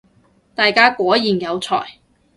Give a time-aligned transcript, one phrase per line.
[0.55, 1.99] 大家果然有才